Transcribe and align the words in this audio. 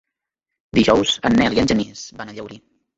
Dijous 0.79 1.15
en 1.31 1.39
Nel 1.43 1.59
i 1.61 1.65
en 1.67 1.73
Genís 1.75 2.05
van 2.19 2.29
a 2.29 2.39
Llaurí. 2.43 2.65